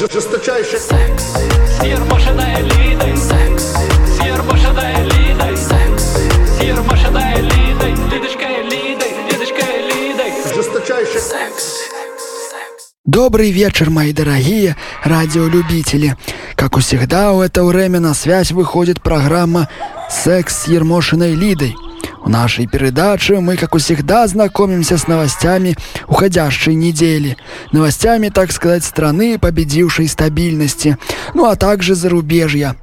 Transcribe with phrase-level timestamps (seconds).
[0.00, 1.24] Жесточайший секс.
[1.78, 3.14] Сир машина элитой.
[3.18, 3.74] Секс.
[4.16, 5.54] Сир машина элитой.
[5.58, 6.16] Секс.
[6.58, 7.92] Сир машина элитой.
[8.10, 9.12] Лидочка элитой.
[9.30, 10.54] Лидочка элитой.
[10.54, 11.80] Жесточайший секс.
[13.04, 14.74] Добрый вечер, мои дорогие
[15.04, 16.16] радиолюбители.
[16.56, 19.68] Как у всегда, в это время на связь выходит программа
[20.08, 21.76] «Секс с Ермошиной Лидой».
[22.22, 25.76] В нашей передаче мы, как всегда, знакомимся с новостями
[26.06, 27.36] уходящей недели.
[27.72, 30.98] Новостями, так сказать, страны, победившей стабильности.
[31.34, 32.76] Ну а также зарубежья.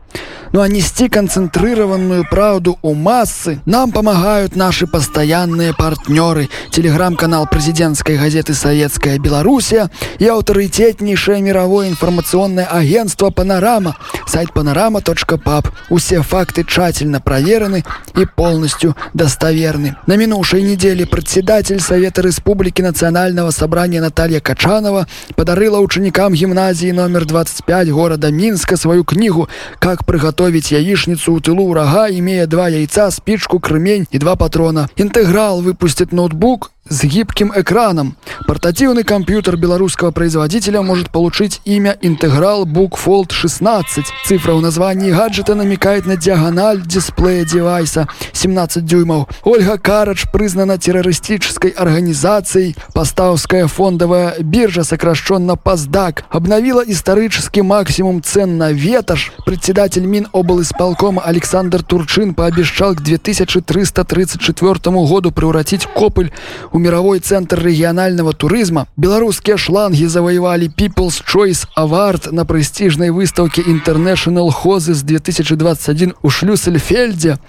[0.54, 6.50] Ну а нести концентрированную правду у массы нам помогают наши постоянные партнеры.
[6.72, 9.90] Телеграм-канал президентской газеты «Советская Белоруссия»
[10.20, 13.98] и авторитетнейшее мировое информационное агентство «Панорама».
[14.26, 15.68] Сайт panorama.pub.
[15.98, 17.84] Все факты тщательно проверены
[18.16, 19.96] и полностью достоверны.
[20.06, 27.92] На минувшей неделе председатель Совета Республики Национального собрания Наталья Качанова подарила ученикам гимназии номер 25
[27.92, 33.60] города Минска свою книгу «Как приготовить готовить яичницу у тылу врага, имея два яйца, спичку,
[33.60, 34.88] кремень и два патрона.
[34.96, 38.18] Интеграл выпустит ноутбук с гибким экраном.
[38.48, 44.06] Портативный компьютер белорусского производителя может получить имя Integral Book Fold 16.
[44.26, 49.28] Цифра в названии гаджета намекает на диагональ дисплея девайса 17 дюймов.
[49.44, 52.76] Ольга Карач признана террористической организацией.
[52.94, 59.32] Поставская фондовая биржа, сокращенно ПАСДАК, обновила исторический максимум цен на ветошь.
[59.46, 64.74] Председатель Миноблисполкома Александр Турчин пообещал к 2334
[65.08, 66.30] году превратить Копль
[66.78, 74.52] у мировой центр регионального туризма, белорусские шланги завоевали People's Choice Award на престижной выставке International
[74.52, 77.40] Hoses 2021 у Шлюссельфельде,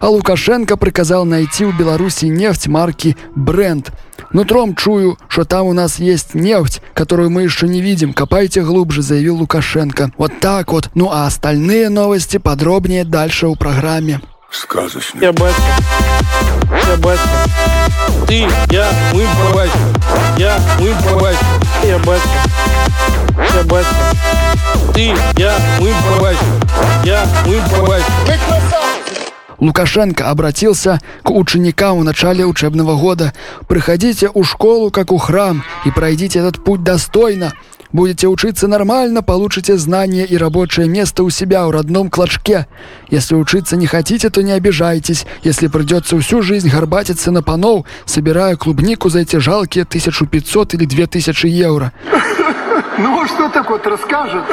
[0.00, 3.90] а Лукашенко приказал найти у Беларуси нефть марки Brent.
[4.34, 8.12] Нутром чую, что там у нас есть нефть, которую мы еще не видим.
[8.12, 10.12] Копайте глубже, заявил Лукашенко.
[10.18, 10.90] Вот так вот.
[10.94, 14.20] Ну а остальные новости подробнее дальше у программе.
[14.50, 15.20] Сказочно.
[15.20, 15.56] Я батя.
[16.86, 17.22] Я батя.
[18.34, 19.62] Ты, я, мы по
[20.36, 21.30] Я, мы по
[21.86, 22.24] Я батя.
[23.54, 23.88] Я батя.
[24.92, 27.94] Ты, я, мы по Я, мы по
[29.60, 33.32] Лукашенко обратился к ученикам в начале учебного года.
[33.68, 37.52] «Приходите у школу, как у храм, и пройдите этот путь достойно.
[37.94, 42.66] Будете учиться нормально, получите знания и рабочее место у себя в родном клочке.
[43.08, 45.26] Если учиться не хотите, то не обижайтесь.
[45.44, 51.46] Если придется всю жизнь горбатиться на панов, собирая клубнику за эти жалкие 1500 или 2000
[51.46, 51.92] евро.
[52.98, 54.44] Ну, а что такое, расскажет?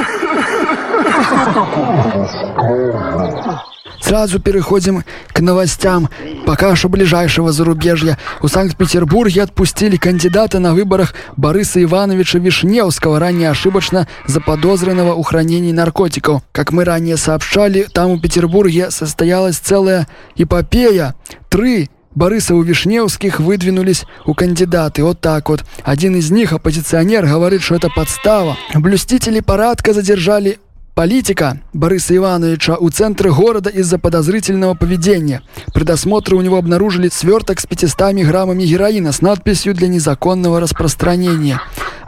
[4.01, 6.09] Сразу переходим к новостям.
[6.45, 8.17] Пока что ближайшего зарубежья.
[8.41, 16.41] У Санкт-Петербурге отпустили кандидата на выборах Бориса Ивановича Вишневского, ранее ошибочно заподозренного у хранения наркотиков.
[16.51, 21.15] Как мы ранее сообщали, там у Петербурге состоялась целая эпопея.
[21.49, 25.03] Три Бориса у Вишневских выдвинулись у кандидаты.
[25.03, 25.63] Вот так вот.
[25.83, 28.57] Один из них, оппозиционер, говорит, что это подстава.
[28.75, 30.59] Блюстители парадка задержали
[30.93, 35.41] Политика Бориса Ивановича у центра города из-за подозрительного поведения.
[35.73, 41.61] При досмотре у него обнаружили сверток с 500 граммами героина с надписью «Для незаконного распространения».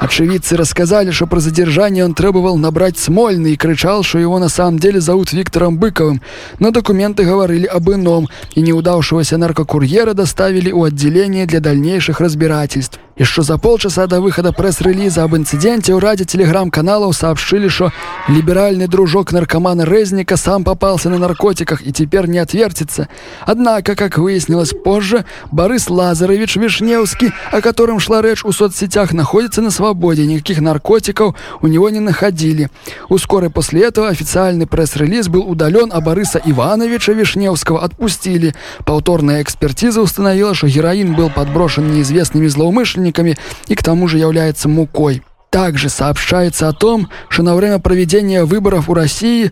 [0.03, 4.78] Очевидцы рассказали, что про задержание он требовал набрать Смольный и кричал, что его на самом
[4.78, 6.22] деле зовут Виктором Быковым.
[6.59, 13.00] Но документы говорили об ином, и неудавшегося наркокурьера доставили у отделения для дальнейших разбирательств.
[13.16, 17.92] Еще за полчаса до выхода пресс-релиза об инциденте у ради телеграм-каналов сообщили, что
[18.28, 23.08] либеральный дружок наркомана Резника сам попался на наркотиках и теперь не отвертится.
[23.46, 29.69] Однако, как выяснилось позже, Борис Лазарович Вишневский, о котором шла речь у соцсетях, находится на
[29.69, 29.93] свободе.
[30.26, 32.70] Никаких наркотиков у него не находили.
[33.09, 38.56] Ускоре после этого официальный пресс-релиз был удален, а Бориса Ивановича Вишневского отпустили.
[38.86, 43.38] Повторная экспертиза установила, что героин был подброшен неизвестными злоумышленниками
[43.68, 45.24] и к тому же является мукой.
[45.50, 49.51] Также сообщается о том, что на время проведения выборов у России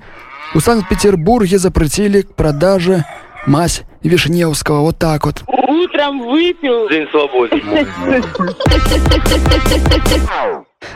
[0.56, 3.06] у Санкт-Петербурге запретили к продаже
[3.46, 4.82] мазь Вишневского.
[4.82, 5.44] Вот так вот.
[5.48, 6.90] Утром выпил.
[6.90, 7.62] День свободы.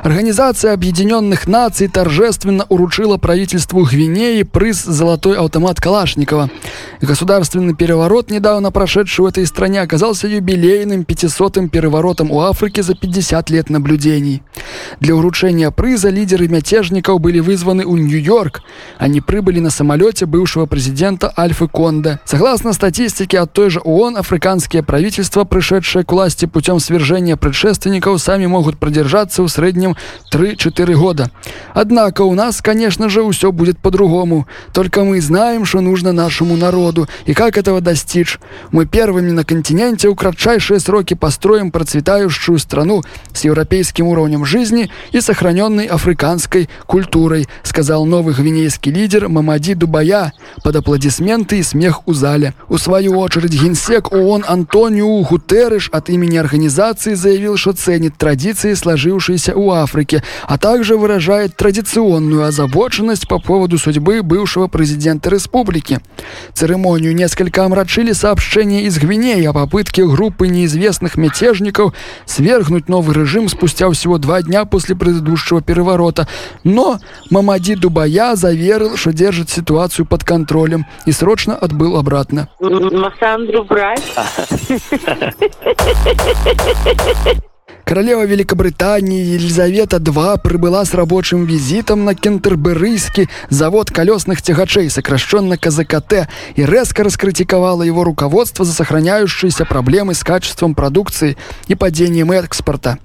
[0.01, 6.49] Организация Объединенных Наций торжественно уручила правительству Гвинеи приз «Золотой автомат Калашникова».
[7.01, 13.49] Государственный переворот, недавно прошедший в этой стране, оказался юбилейным 500-м переворотом у Африки за 50
[13.51, 14.41] лет наблюдений.
[14.99, 18.61] Для уручения приза лидеры мятежников были вызваны у Нью-Йорк.
[18.97, 22.19] Они прибыли на самолете бывшего президента Альфы Конде.
[22.25, 28.45] Согласно статистике от той же ООН, африканские правительства, пришедшие к власти путем свержения предшественников, сами
[28.45, 29.95] могут продержаться в среднем среднем
[30.31, 31.31] 3-4 года.
[31.73, 34.47] Однако у нас, конечно же, все будет по-другому.
[34.73, 38.39] Только мы знаем, что нужно нашему народу и как этого достичь.
[38.71, 44.64] Мы первыми на континенте у кратчайшие сроки построим процветающую страну с европейским уровнем жизни
[45.11, 50.33] и сохраненной африканской культурой, сказал новый гвинейский лидер Мамади Дубая
[50.63, 52.53] под аплодисменты и смех у зале.
[52.69, 59.55] У свою очередь генсек ООН Антонио Гутерриш от имени организации заявил, что ценит традиции, сложившиеся
[59.55, 65.99] у Африки, а также выражает традиционную озабоченность по поводу судьбы бывшего президента республики.
[66.53, 71.93] Церемонию несколько омрачили сообщения из Гвинеи о попытке группы неизвестных мятежников
[72.25, 76.27] свергнуть новый режим спустя всего два дня после предыдущего переворота.
[76.63, 76.99] Но
[77.29, 82.47] Мамади Дубая заверил, что держит ситуацию под контролем и срочно отбыл обратно.
[87.85, 96.27] Королева Великобритании Елизавета II прибыла с рабочим визитом на Кентерберийский завод колесных тягачей, сокращенно КЗКТ,
[96.55, 101.37] и резко раскритиковала его руководство за сохраняющиеся проблемы с качеством продукции
[101.67, 102.97] и падением экспорта.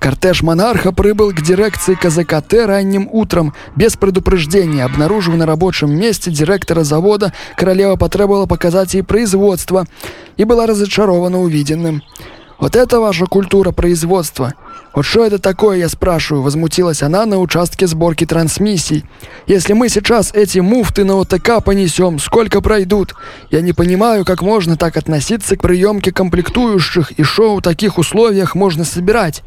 [0.00, 4.84] Кортеж монарха прибыл к дирекции КЗКТ ранним утром, без предупреждения.
[4.86, 9.86] Обнаружив на рабочем месте директора завода, королева потребовала показать ей производство
[10.38, 12.02] и была разочарована увиденным.
[12.58, 14.54] Вот это ваша культура производства.
[14.92, 19.04] Вот что это такое, я спрашиваю, возмутилась она на участке сборки трансмиссий.
[19.46, 23.14] Если мы сейчас эти муфты на ОТК понесем, сколько пройдут?
[23.50, 28.56] Я не понимаю, как можно так относиться к приемке комплектующих и что в таких условиях
[28.56, 29.42] можно собирать.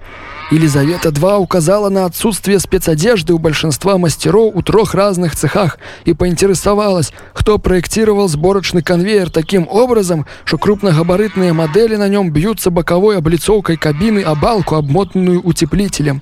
[0.52, 7.12] Елизавета II указала на отсутствие спецодежды у большинства мастеров у трех разных цехах и поинтересовалась,
[7.34, 14.20] кто проектировал сборочный конвейер таким образом, что крупногабаритные модели на нем бьются боковой облицовкой кабины
[14.20, 14.75] о балку,
[15.13, 16.21] обмотанную утеплителем.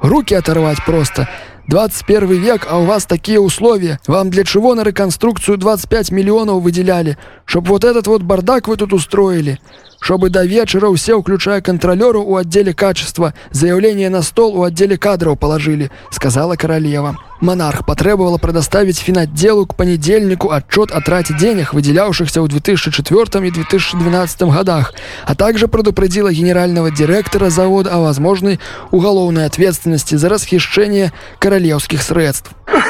[0.00, 1.28] Руки оторвать просто.
[1.66, 3.98] 21 век, а у вас такие условия.
[4.06, 7.18] Вам для чего на реконструкцию 25 миллионов выделяли?
[7.44, 9.58] Чтоб вот этот вот бардак вы тут устроили?
[10.00, 15.38] Чтобы до вечера все, включая контролеру у отделе качества, заявление на стол у отделе кадров
[15.38, 17.16] положили, сказала королева.
[17.40, 24.42] Монарх потребовала предоставить финотделу к понедельнику отчет о трате денег, выделявшихся в 2004 и 2012
[24.42, 28.58] годах, а также предупредила генерального директора завода о возможной
[28.90, 32.50] уголовной ответственности за расхищение королевских средств.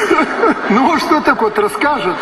[0.71, 2.15] Ну, что такое расскажет?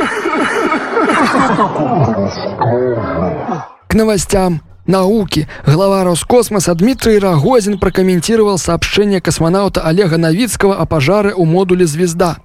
[3.87, 11.45] К новостям науки глава Роскосмоса Дмитрий Рогозин прокомментировал сообщение космонавта Олега Новицкого о пожаре у
[11.45, 12.37] модуля «Звезда».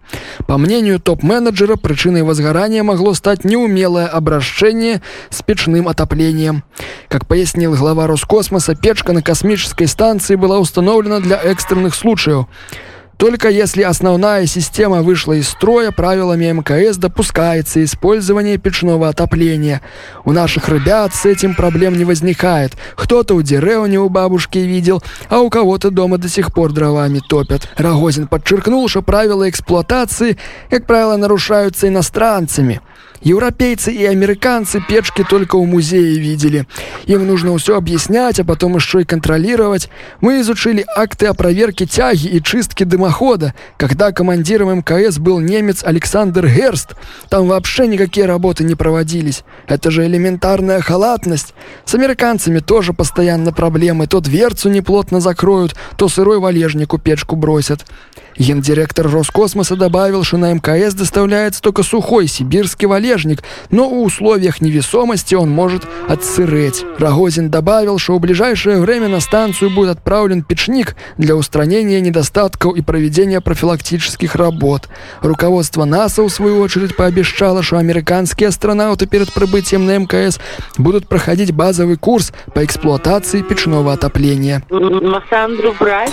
[0.46, 6.64] По мнению топ-менеджера, причиной возгорания могло стать неумелое обращение с печным отоплением.
[7.08, 12.46] Как пояснил глава Роскосмоса, печка на космической станции была установлена для экстренных случаев.
[13.22, 19.80] Только если основная система вышла из строя, правилами МКС допускается использование печного отопления.
[20.24, 22.72] У наших ребят с этим проблем не возникает.
[22.96, 27.69] Кто-то у Дереони у бабушки видел, а у кого-то дома до сих пор дровами топят.
[27.76, 30.36] Рогозин подчеркнул, что правила эксплуатации,
[30.69, 32.80] как правило, нарушаются иностранцами.
[33.22, 36.66] Европейцы и американцы печки только у музея видели.
[37.06, 39.90] Им нужно все объяснять, а потом еще и контролировать.
[40.20, 46.48] Мы изучили акты о проверке тяги и чистки дымохода, когда командиром МКС был немец Александр
[46.48, 46.94] Герст.
[47.29, 49.44] Там вообще никакие работы не проводились.
[49.69, 51.55] Это же элементарная халатность.
[51.84, 54.08] С американцами тоже постоянно проблемы.
[54.08, 57.86] То дверцу неплотно закроют, то сырой валежнику печку бросят.
[58.36, 63.11] Гендиректор Роскосмоса добавил, что на МКС доставляется только сухой сибирский валежник,
[63.70, 66.84] но в условиях невесомости он может отсыреть.
[66.98, 72.82] Рогозин добавил, что в ближайшее время на станцию будет отправлен печник для устранения недостатков и
[72.82, 74.88] проведения профилактических работ.
[75.20, 80.38] Руководство НАСА, в свою очередь, пообещало, что американские астронавты перед прибытием на МКС
[80.78, 84.62] будут проходить базовый курс по эксплуатации печного отопления.
[84.70, 86.12] Массандру брать?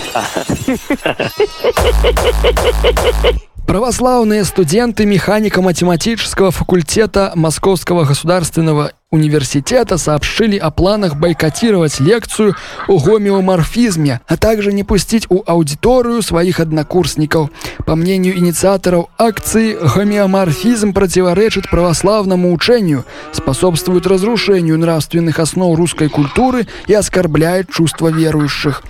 [3.66, 12.54] Православные студенты механико-математического факультета Московского государственного университета сообщили о планах бойкотировать лекцию
[12.86, 17.50] о гомеоморфизме, а также не пустить у аудиторию своих однокурсников.
[17.86, 26.94] По мнению инициаторов акции, гомеоморфизм противоречит православному учению, способствует разрушению нравственных основ русской культуры и
[26.94, 28.80] оскорбляет чувства верующих.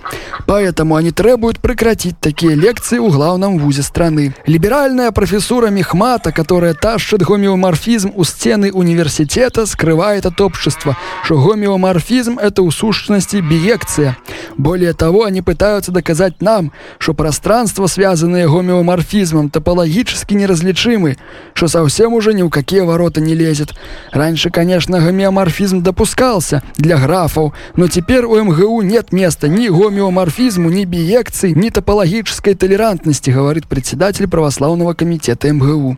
[0.45, 4.35] Поэтому они требуют прекратить такие лекции у главном вузе страны.
[4.45, 12.37] Либеральная профессура Мехмата, которая тащит гомеоморфизм у стены университета, скрывает убеждает от общества, что гомеоморфизм–
[12.41, 14.17] это у сущности биекция.
[14.57, 21.17] Более того, они пытаются доказать нам, что пространства, связанные гомеоморфизмом, топологически неразличимы,
[21.53, 23.73] что совсем уже ни в какие ворота не лезет.
[24.11, 30.85] Раньше, конечно, гомеоморфизм допускался для графов, но теперь у МГУ нет места ни гомеоморфизму, ни
[30.85, 35.97] биекции, ни топологической толерантности, говорит председатель православного комитета МГУ.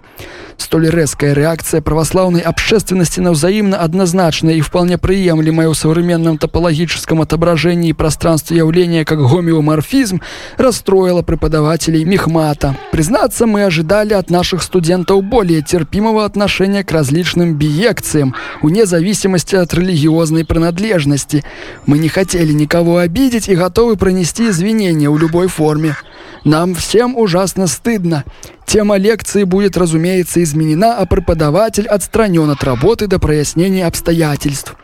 [0.58, 7.94] Столь резкая реакция православной общественности на взаимно однозначное и вполне приемлемое в современном топологическом отображении
[7.94, 10.20] пространства явления как гомеоморфизм
[10.58, 12.76] расстроила преподавателей Мехмата.
[12.92, 19.74] Признаться, мы ожидали от наших студентов более терпимого отношения к различным биекциям, вне зависимости от
[19.74, 21.46] религиозной принадлежности.
[21.86, 25.96] Мы не хотели никого обидеть и готовы пронести извинения в любой форме.
[26.44, 28.26] Нам всем ужасно стыдно.
[28.66, 34.76] Тема лекции будет, разумеется, изменена, а преподаватель отстранен от работы до прояснения обстоятельств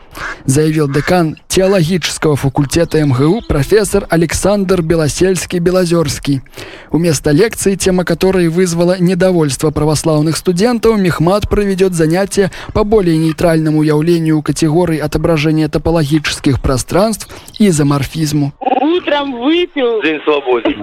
[0.44, 6.42] заявил декан теологического факультета МГУ профессор Александр Белосельский-Белозерский.
[6.90, 14.42] Вместо лекции, тема которой вызвала недовольство православных студентов, Мехмат проведет занятия по более нейтральному явлению
[14.42, 18.52] категорий отображения топологических пространств и изоморфизму.
[18.60, 20.02] Утром выпил.
[20.02, 20.74] День свободы.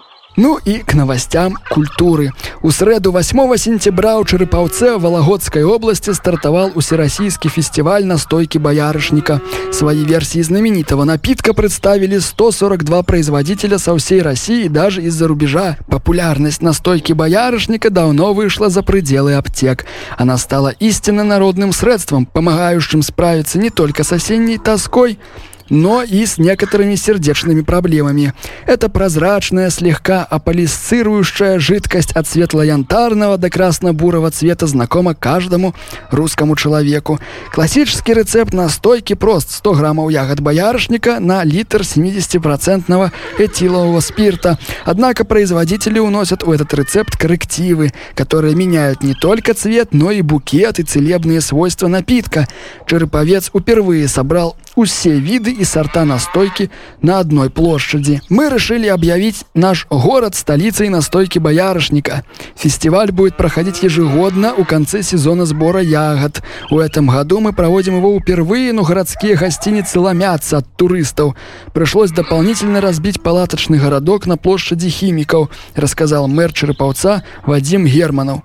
[0.41, 2.31] Ну і к новостям культуры.
[2.61, 9.41] У срэду 8 сентября ў чарыпаўцы валагодскай области стартавал усерасійскі фестиваль настойки боярышника.
[9.73, 15.77] Свои версии знаменитого напитка представили 142 производителя со всей России и даже из-за рубежа.
[15.87, 19.85] Популярность настойки боярышника давно вышла за пределы аптек.
[20.17, 25.19] Она стала истинно народным средством, помогающим справиться не только с осенней тоской,
[25.68, 28.32] но и с некоторыми сердечными проблемами.
[28.66, 35.74] Это прозрачная, слегка аполисцирующая жидкость от светло-янтарного до красно-бурого цвета знакома каждому
[36.10, 37.18] русскому человеку.
[37.52, 39.50] Классический рецепт настойки прост.
[39.50, 44.58] 100 граммов ягод боярышника на литр 70% этилового спирта.
[44.84, 50.78] Однако производители уносят в этот рецепт коррективы, которые меняют не только цвет, но и букет
[50.78, 52.46] и целебные свойства напитка.
[52.86, 58.20] Череповец впервые собрал все виды и сорта настойки на одной площади.
[58.28, 62.24] Мы решили объявить наш город столицей настойки боярышника.
[62.56, 66.42] Фестиваль будет проходить ежегодно у конце сезона сбора ягод.
[66.70, 71.36] В этом году мы проводим его впервые, но городские гостиницы ломятся от туристов.
[71.72, 78.42] Пришлось дополнительно разбить палаточный городок на площади химиков, рассказал мэр Череповца Вадим Германов.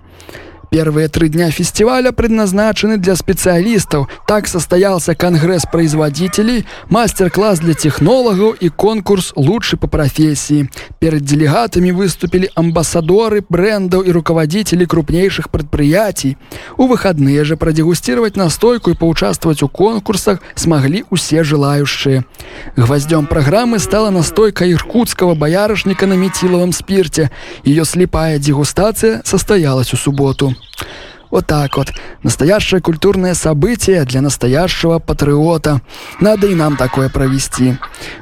[0.69, 4.07] Первые три дня фестиваля предназначены для специалистов.
[4.27, 10.69] Так состоялся конгресс производителей, мастер-класс для технологов и конкурс «Лучший по профессии».
[10.99, 16.37] Перед делегатами выступили амбассадоры брендов и руководители крупнейших предприятий.
[16.77, 22.25] У выходные же продегустировать настойку и поучаствовать у конкурсах смогли все желающие.
[22.75, 27.31] Гвоздем программы стала настойка иркутского боярышника на метиловом спирте.
[27.63, 30.55] Ее слепая дегустация состоялась в субботу.
[31.31, 31.89] Вот так вот.
[32.23, 35.81] Настоящее культурное событие для настоящего патриота.
[36.19, 37.77] Надо и нам такое провести.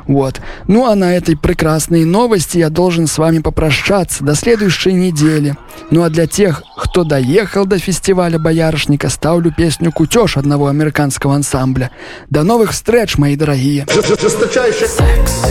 [0.07, 0.41] Вот.
[0.67, 5.55] Ну а на этой прекрасной новости я должен с вами попрощаться до следующей недели.
[5.89, 11.91] Ну а для тех, кто доехал до фестиваля Боярышника, ставлю песню «Кутеж» одного американского ансамбля.
[12.29, 13.85] До новых встреч, мои дорогие!
[13.87, 15.43] Секс,